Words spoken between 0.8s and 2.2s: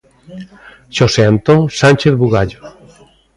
Xosé Antón Sánchez